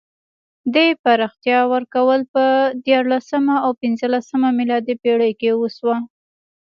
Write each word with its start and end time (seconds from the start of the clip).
دې 0.73 0.87
پراختیا 1.03 1.59
ورکول 1.73 2.21
په 2.33 2.45
دیارلسمه 2.85 3.55
او 3.65 3.71
پنځلسمه 3.81 4.49
میلادي 4.59 4.95
پېړۍ 5.01 5.31
کې 5.39 5.49
وشوه. 5.61 5.95